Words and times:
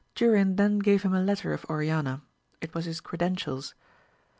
Durin 0.15 0.55
then 0.55 0.79
gave 0.79 1.03
him 1.03 1.13
a 1.13 1.21
letter 1.21 1.53
of 1.53 1.63
Oriana; 1.65 2.23
it 2.59 2.73
was 2.73 2.85
his 2.85 2.99
credentials. 3.01 3.75